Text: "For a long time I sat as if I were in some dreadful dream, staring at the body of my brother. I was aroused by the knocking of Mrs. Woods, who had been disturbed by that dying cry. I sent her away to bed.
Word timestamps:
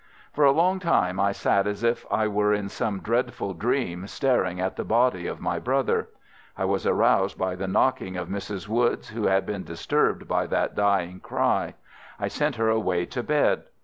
"For 0.33 0.43
a 0.45 0.51
long 0.51 0.79
time 0.79 1.19
I 1.19 1.31
sat 1.31 1.67
as 1.67 1.83
if 1.83 2.07
I 2.09 2.27
were 2.27 2.55
in 2.55 2.69
some 2.69 3.01
dreadful 3.01 3.53
dream, 3.53 4.07
staring 4.07 4.59
at 4.59 4.75
the 4.75 4.83
body 4.83 5.27
of 5.27 5.39
my 5.39 5.59
brother. 5.59 6.09
I 6.57 6.65
was 6.65 6.87
aroused 6.87 7.37
by 7.37 7.55
the 7.55 7.67
knocking 7.67 8.17
of 8.17 8.27
Mrs. 8.27 8.67
Woods, 8.67 9.09
who 9.09 9.27
had 9.27 9.45
been 9.45 9.63
disturbed 9.63 10.27
by 10.27 10.47
that 10.47 10.73
dying 10.73 11.19
cry. 11.19 11.75
I 12.19 12.29
sent 12.29 12.55
her 12.55 12.67
away 12.69 13.05
to 13.05 13.21
bed. 13.21 13.65